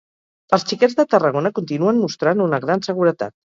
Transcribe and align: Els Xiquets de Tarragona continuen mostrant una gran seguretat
Els 0.57 0.63
Xiquets 0.71 0.95
de 1.01 1.05
Tarragona 1.11 1.53
continuen 1.61 2.01
mostrant 2.07 2.43
una 2.49 2.63
gran 2.67 2.85
seguretat 2.91 3.41